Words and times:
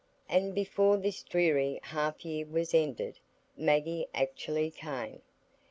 And 0.27 0.55
before 0.55 0.97
this 0.97 1.21
dreary 1.21 1.79
half 1.83 2.25
year 2.25 2.47
was 2.47 2.73
ended, 2.73 3.19
Maggie 3.55 4.07
actually 4.15 4.71
came. 4.71 5.21